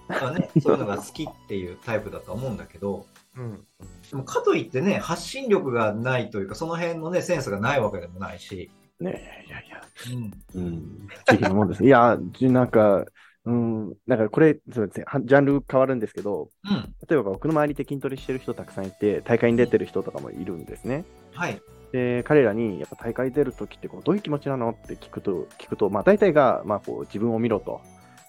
[0.08, 3.06] まあね、そういうのが好きっていうタイプだと思うんだけど、
[3.36, 3.64] うん。
[4.10, 9.44] でもかといってね、発信力がないというか、その辺のね、センスがないわけでもないし、ね。
[9.46, 9.80] いやいや。
[10.54, 11.08] うん、うん。
[11.08, 11.84] 不思議なもんです。
[11.84, 13.04] いや、じなんか、
[13.46, 21.04] うん、なんかこれ、そうですね、はジャンル変わるんですけど、うん、例えば僕の周りで筋トレしてる人たくさんいて、大会に出てる人とかもいるんですね。
[21.34, 21.60] はい、
[21.92, 27.82] で、彼らに、やっぱ大会出るときってこう、どういう気持ちなのって聞くと、聞くと、まあ大体が、まあこう、自分を見ろと、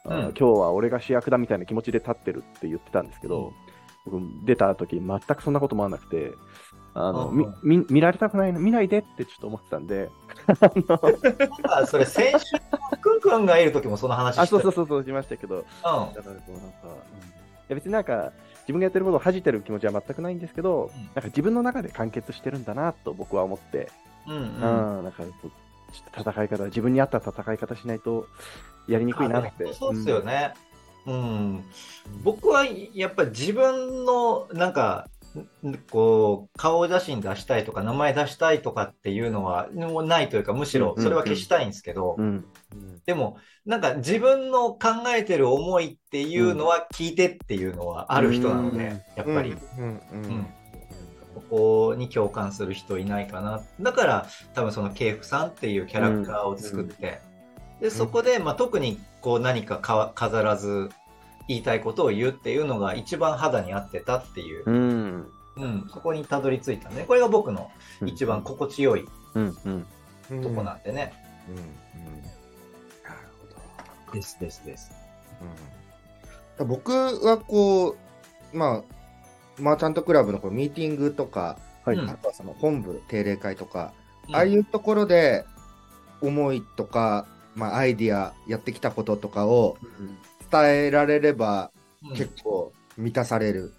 [0.06, 0.19] うん。
[0.19, 3.54] 今日は俺が主役だみたいな気持ちで立ってるって言ってたんですけど、
[4.06, 6.32] 僕出た時全くそんなこと思わなくて、
[6.95, 10.10] あの、うんみ見見られたくないの、見ないでってちょっと思ってたんで、
[11.69, 12.55] あそれ、先週、
[13.01, 15.63] くんくんがいる時もその話してあ、そうそうそうそう、しましたけど、うん。
[15.63, 16.91] だからこうなんか、うん。
[16.91, 16.93] い
[17.67, 18.31] や別になんか、
[18.62, 21.03] 自分がやってることを恥じてる気持ちは全くないんですけど、うん。
[21.03, 23.91] なんか自分の中で完結してるんだなと僕は思って、
[24.25, 28.27] うんう、うんんなんかちょっと戦い方、自分に合った戦い方しないと
[28.88, 29.73] やりにくいなって。
[29.73, 30.53] そうですよね。
[31.05, 31.63] うん。
[32.23, 35.14] 僕はやっぱり自分のなんか、ん
[35.91, 42.45] こう、顔写真出したいとか、名前出したいとかっていうのはもうないというか、むしろそれは消したいんですけど、うん。
[43.05, 44.79] でも、なんか自分の考
[45.15, 49.55] えてる思いっていうのは聞いてっていうのはある人なので、うんやっぱり。
[51.35, 53.61] ここに共感する人いないかな。
[53.81, 57.19] だから多分そのケイフさんっていうキャラクターを作って、
[57.81, 60.89] でそこで、まあ、特にこう何かか飾らず
[61.47, 65.31] 言いたいことを言うっていうのが一番肌に合ってたっていう、うん。
[65.58, 67.05] うん、そこにたどり着いたね。
[67.08, 67.71] これが僕の
[68.05, 69.53] 一番心地よいうん。
[70.41, 71.13] とこなんでね。
[71.49, 71.55] うん。
[71.55, 71.63] うん。
[71.63, 74.13] なるほど。
[74.13, 74.91] ですですです。
[76.60, 77.95] うん、僕はこ
[78.53, 78.84] う、ま
[79.58, 81.97] あ、マーチャントクラブのこうミーティングとか、はい。
[81.97, 83.93] うんあとはその本部定例会とか、
[84.31, 85.45] ああいうところで
[86.21, 89.77] 思いとか、まあ、アイディアやってきたこととかを
[90.51, 91.71] 伝えられれば
[92.03, 93.73] うん結構満たされる。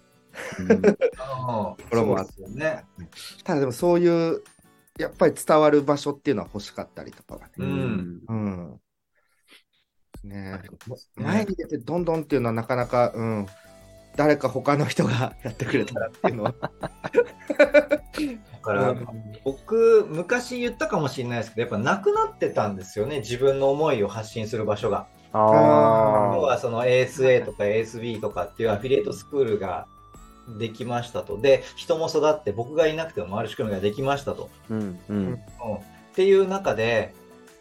[1.17, 2.83] ああこれもあそうですよね。
[3.43, 4.43] ただでもそういう
[4.97, 7.47] やっぱり伝わる場所っていうのは欲しかったりとかはね。
[7.59, 8.79] うんうん。
[10.23, 10.61] ねね
[11.15, 13.47] 前に出てどんどんっていうのはなかなか、うん、
[14.17, 16.53] 誰か他の人が やってくれたらっていうのは。
[16.57, 16.69] だ
[18.61, 18.95] から、
[19.45, 25.07] 僕、昔言ったかもしれないですけど、やっぱなくなってたんですよね、自分の思いを発信する場所が。
[25.33, 29.87] あ要はその ASA とか ASB とかっていうアフィリエイトスクールが
[30.57, 31.37] できましたと。
[31.39, 34.49] で、人も育って僕がいなくても回る仕組みができましたと。
[34.69, 34.73] あ。
[34.73, 34.99] うん。
[35.09, 35.17] うん。
[35.17, 35.39] うん、っ
[36.15, 37.13] ていう中で、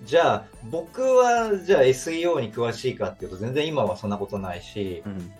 [0.02, 5.32] じゃあ僕はじゃあ SEO に詳しいかっていうと全然今はそんなことないし、うん。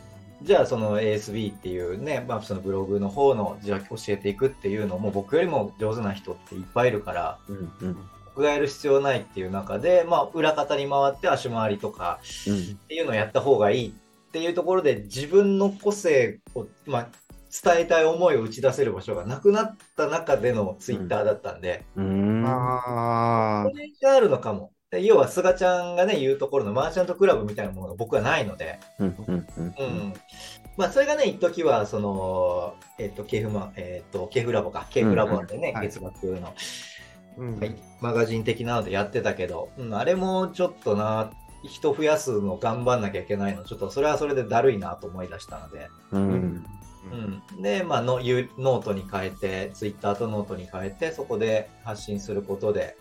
[0.42, 7.72] じゃあその ASB っていうね、まあ、そのブログの方のじゃあ教えていくっていうのも僕よりも上手な人っていっぱいいるから、うん。
[7.80, 7.96] うん。
[8.37, 17.09] 僕がやる必要ないっていう中で、まあ、裏方に回って足回りとかっていうのをやった方がいいっていうところで自分の個性を、まあ、
[17.64, 22.44] 伝えたい思いを打ち出せる場所がなくなった中でのツイッターだったんで、うん。
[22.46, 24.70] あこれがあるのかも。
[24.90, 29.16] で要は菅ちゃんがね言うところのマーチャントクラブみたいなものが僕はないので、うん。
[29.27, 29.46] うん。
[29.57, 29.75] うん。
[29.79, 30.14] うん
[30.77, 36.55] まあ、それがね一時はその、えっとケフマえっとケフラボかケフラボでね、月額の、
[37.37, 37.59] うん。
[37.59, 41.31] はい、マガジン的なのでやってたけど、うん、あれもちょっとな
[41.64, 43.64] 人増やすの頑張んなきゃいけないの。
[43.64, 46.66] ちょっとそれはそれでだるいなと思い出したので、うん。
[47.12, 52.96] うん、で、まあ、のゆノートに変えてツイッターとノートに変えてそこで発信することで、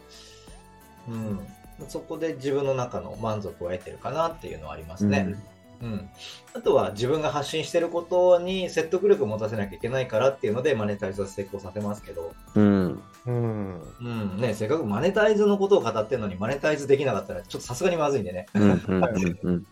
[1.10, 1.40] うん、
[1.88, 5.36] そこで自分の中の満足を得てるかなっていうのはありますね。
[5.82, 6.10] うん、
[6.54, 13.04] あとは自分が発信してることに説得力を持たせなきゃいけないからっていうのでマネタイズは成功させますけど、うん。
[13.28, 18.46] うんうんね、せっかくマネタイズのことを語ってるのにマネタイズできなかったらちょっとさすがにまずいんでね。
[18.54, 18.72] うん。
[18.88, 19.40] うん。
[19.44, 19.60] うん。
[19.60, 19.66] ね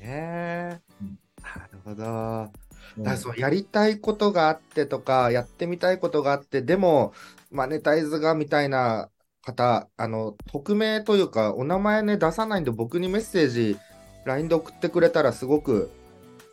[0.00, 2.04] えうんなるほど。
[2.04, 2.50] だ
[2.96, 7.12] うんからそうやりたいことがあってとか、やってみたいことがあって、でも、
[7.50, 9.10] マネタイズがみたいな
[9.42, 13.78] 方、あの、匿名というか、お名前ね、出さないんで、僕にメッセージ、
[14.24, 15.90] LINE で送ってくれたら、すごく、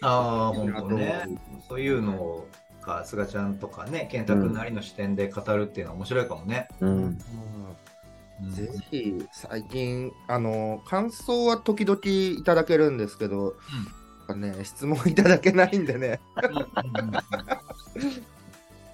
[0.01, 1.25] ああ、本当ね。
[1.67, 2.45] そういうの
[2.85, 6.67] が、菅ちゃんとかね、健太君なりの視点で語るっていうのは面白いかもね。
[6.79, 6.89] うん。
[6.89, 7.17] うん
[8.51, 13.55] ぜひ、最近、あの、感想は時々いただけるんですけど、
[14.29, 16.21] なんかね、質問いただけないんでね、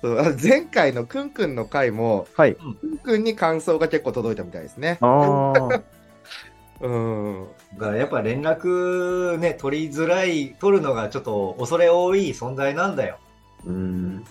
[0.01, 2.55] そうあ前回のくんくんの回も、はい。
[2.55, 4.97] くんくんに感想が結構届いたみたいですね。
[5.01, 5.81] ああ。
[6.81, 7.47] うん。
[7.75, 13.17] だからやっぱ連絡ね、取りづらい、取るのがちょっと恐れ多い存在なんだよ。
[13.65, 14.25] うん。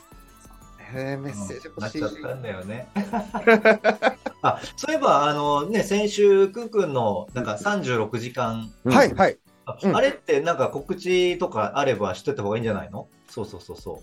[0.97, 2.01] えーメッセージ欲しい。
[2.01, 2.89] なっちゃったんだよね。
[4.43, 9.39] あ、そういえば、あのね、先週、くんくんの、なんか36時間、はい、はい。
[9.67, 13.09] あれってなんか告知とかあれば知っといた方がいいんじゃないの？
[13.29, 14.03] そうそうそうそ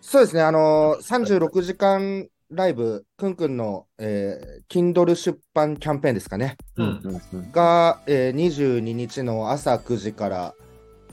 [0.00, 6.56] そうですね、あのー、36時間ライブ、くんくんの、えー、Kindle 出版キャンペーンですかね。
[6.76, 6.84] う。
[6.84, 6.86] う。
[6.86, 10.54] うんんうんが、えー、22日の朝9時から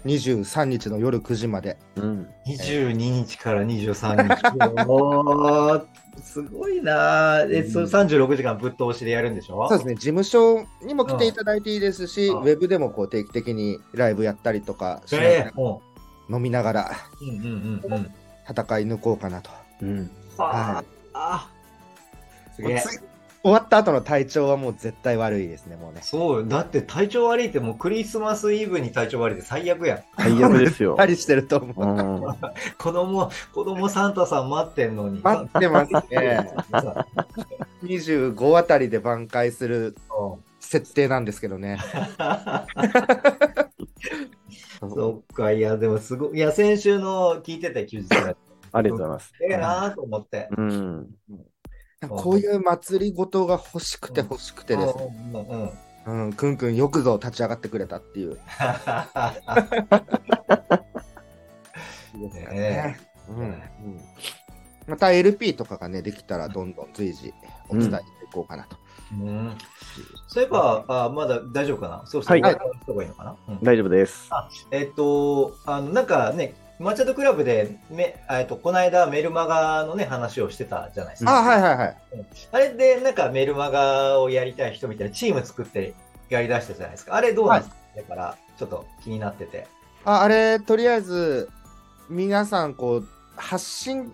[0.06, 1.78] 23日の夜9時まで。
[1.96, 4.86] うん22日から23日。
[4.88, 5.86] おー、
[6.22, 9.68] すごいなーえ、それ36時間ぶっ通しでやるんでしょ？
[9.68, 15.82] そうですね、事務所にも来ていただいていいですし、うんウェブでもこう定期的にライブやったりとかしながらえー、も
[16.30, 17.26] 飲みながらう。
[17.26, 18.12] うんうんうんうん。
[18.50, 19.50] 戦い抜こうかなと。
[19.82, 22.84] うんあーあー、すげえ。
[23.48, 26.02] つ終わった後の体調はもう絶対悪いですね、もうね。
[26.04, 30.04] そうよだって体調悪いってもうクリスマスイブに体調悪いって最悪やん。
[30.18, 31.06] 最悪ですよあ。
[31.06, 31.86] りしてると思う。
[31.86, 32.22] うん
[32.78, 35.22] 子供、子供サンタさん待ってんのに。
[35.22, 36.50] 待ってますね。
[36.72, 37.06] さ
[37.84, 41.78] 25あたりで挽回するうん設定なんですけどね。
[44.80, 48.10] そっか、いや、でもすごい、いや、先週の聞いてて、休日。
[48.74, 49.34] ありがとうございます。
[49.50, 50.50] ええなーと思って。
[50.58, 51.08] うん。
[52.06, 54.96] こういう祭りごとが欲しくて欲しくてです。
[54.98, 55.32] ね。
[55.34, 55.72] うんうん
[56.06, 56.28] うん。
[56.28, 58.38] うん、くんくんよくぞ立ち上がってくれたっていう。
[62.54, 63.38] ねうん。
[63.40, 63.62] うん。
[64.88, 67.34] また LP とかがね、できたらどんどん随時
[67.70, 68.78] お伝えしていこうかなと。
[69.14, 69.58] うん。
[70.28, 72.04] そういえば、あまだ大丈夫かな？
[72.06, 72.58] そうそう、はい
[73.64, 74.30] 大丈夫です。
[74.72, 81.40] えっと、あの、なんかね、マチャドクラブで、めえっと、この間メルマガのね、話をしてたじゃないですか。
[81.40, 81.98] あ、はいはいはい。
[82.52, 85.96] あれで、なんかメルマガをやりたい人みたいなチーム作って
[86.30, 87.16] やりだしたじゃないですか。
[87.16, 89.68] あれどうなんですか、だから、ちょっと気になってて。
[90.06, 91.50] ああれ、とりあえず、
[92.10, 94.14] 皆さん、こう、発信、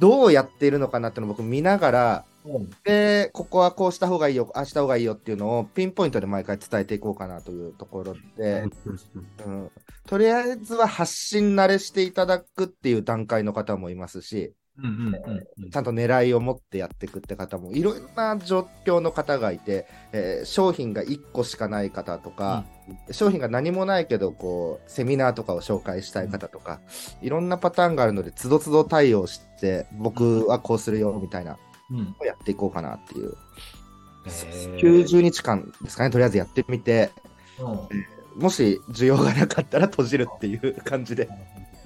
[0.00, 2.70] どうやっているのかなってのを僕見ながら、うん。
[2.84, 8.64] で、ここはこうした方がいいよ、ああした方がいいよっていうのをピンポイントで毎回伝えていこうかなというところで、
[9.46, 9.70] うん、
[10.06, 22.64] とりあえずは発信慣れしていただくっていう段階の方もいますし、うんうんうんちゃんと狙いを持ってやっていくって方もいろいろな状況の方がいて、えー商品が1個しかない方とか、
[23.10, 26.80] 商品が何もないけどこうセミナーとかを紹介したい方とか、
[27.22, 31.56] いろんなパターンがあるのでつどつど対応して僕はこうするよみたいな
[32.20, 33.36] をやっていこうかなっていう、
[34.26, 37.10] へー90日間ですかねとりあえずやってみて
[37.58, 37.78] うん
[38.36, 41.28] もし需要がなかったら閉じるっていう感じで、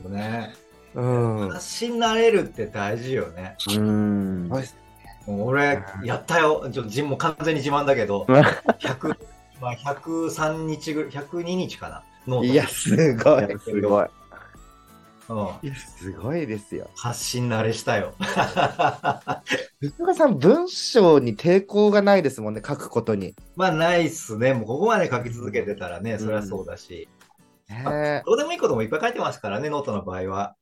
[0.06, 0.54] ね。
[0.94, 3.56] うん、発信慣れるって大事よね。
[3.76, 4.50] うん。
[5.26, 6.68] 俺、やったよ。
[6.72, 8.24] ちょっと自もう完全に自慢だけど、
[8.80, 9.16] 100、
[9.60, 12.02] まあ、103日ぐらい、102日かな。
[12.42, 14.06] いやすごいいやすごい。
[15.98, 18.14] すごいですよ発信慣れしたよ。
[19.78, 23.34] 藤岡さん、文章に抵抗がないですもんね、書くことに。
[23.54, 24.54] まあ、ないっすね。
[24.54, 27.08] もうここまで書き続けてたらね、そりゃそうだし。
[27.68, 30.56] ねどうでもいいこともいっぱい書いてますからね、ノートの場合は。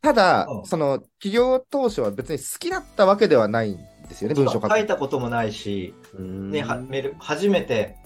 [0.00, 3.76] ただ、うんその企業当初は別に好きだったわけではないん
[4.08, 4.70] ですよね、文章書く。
[4.70, 7.96] 書いたこともないし、うんね、はメール初めて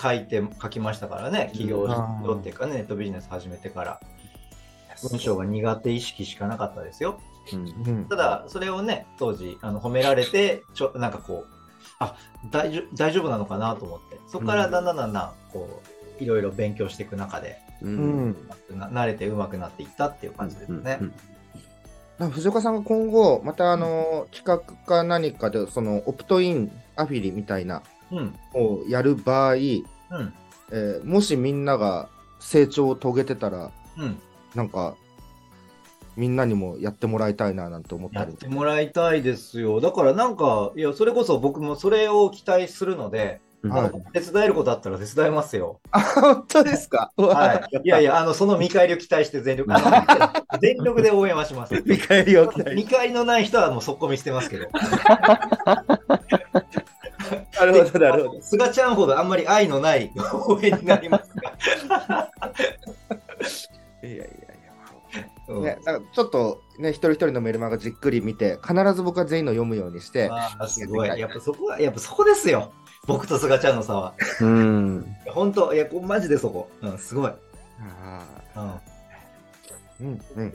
[0.00, 4.00] 書いて書きましたからね、企業うんっていうかね、ネットビジネス始めてから。
[5.08, 7.20] 文章が苦手意識しかなかったですよ。
[7.52, 11.52] うんうんただ、それをね、当時、あの褒められて、ちょなんかこう、
[11.98, 12.14] あ
[12.50, 15.82] 大丈大丈夫なのかなと思って、そこからだんだんだんだん、こ
[16.20, 18.36] う、いろいろ勉強していく中で、ううん
[18.70, 20.98] 慣れて上手くなっていったっていう感じですね。
[21.00, 21.14] うん
[22.18, 27.82] なんか藤岡さんが今後、またあの企画か何かで、そのオプトインアフィリみたいな
[28.12, 28.38] うん。
[28.54, 29.58] のをやる場合、え
[30.10, 30.34] うん。
[30.70, 34.20] ーもしみんなが成長を遂げてたら、うん。
[34.54, 34.94] なんか、
[36.16, 39.80] みんなにもやってもらいたいななんて思ったりやってもらいたいですよ。
[39.80, 45.80] だからなんか、いや、それこそ僕もそれを期待するので、うんはい手伝えることあったら手伝いますよ。
[45.90, 47.12] あ、本当ですか？
[47.18, 47.80] はい。
[47.84, 49.70] いやいや、あの、その見返りを期待して全力、
[50.62, 51.74] 全力で応援はします。
[51.84, 54.66] 見返りを期待見返りのない人はもう速攻見捨てますけど。
[57.58, 58.40] なるほど、なるほど。
[58.42, 60.10] 菅ちゃんほどあんまり愛のない
[60.48, 62.30] 応援になりますが。
[65.50, 65.76] いやいやいや。
[65.76, 71.08] うんからちょっとね、一人一人のメルマガじっくり見て、必ず僕は全員の読むようにして、あーすごい。
[71.18, 72.72] やっぱそこは、やっぱそこですよ。
[73.06, 74.14] 僕と菅ちゃんの差は。
[74.40, 75.16] うん。
[75.26, 76.70] 本当いや、マジでそこ。
[76.82, 77.32] うん、すごい。
[77.80, 78.24] あ
[80.00, 80.06] うん。
[80.06, 80.54] ーうんうん。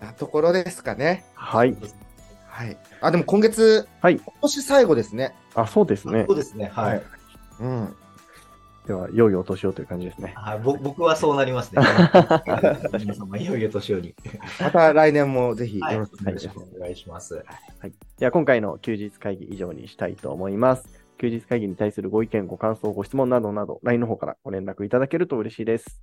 [0.00, 1.24] なところですかね。
[1.34, 1.76] はい。
[2.46, 2.76] はい。
[3.00, 5.34] あ、でも今月、はい今年最後ですね。
[5.54, 6.36] あ、そうですねそう。
[6.36, 6.70] ですね。
[6.72, 7.02] はい。
[7.60, 7.96] うん。
[8.88, 10.32] では、良いお年をという感じですね。
[10.34, 11.82] はい、ぼ 僕はそうなりますね。
[12.98, 14.14] 皆様、いよいよ年寄り。
[14.58, 16.58] また来年もぜひよはい、ろしくお願いします。
[16.74, 17.34] お願いします。
[17.34, 17.92] はい。
[18.18, 20.88] では、今回の休日会議以上にしたいと思います。
[21.18, 26.00] 休日会議に対するご意見、ご感想、ご質問などなど、LINE の方からご連絡いただけると嬉しいです。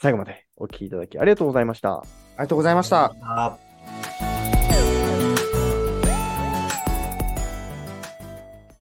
[0.00, 1.94] 最後までお聞きいただきありがとうございました。
[1.94, 3.16] ありがとうございました。
[3.20, 3.56] あ